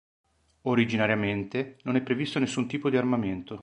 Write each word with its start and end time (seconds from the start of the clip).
Originariamente 0.63 1.77
non 1.83 1.95
è 1.95 2.01
previsto 2.01 2.39
nessun 2.39 2.67
tipo 2.67 2.89
di 2.89 2.97
armamento. 2.97 3.59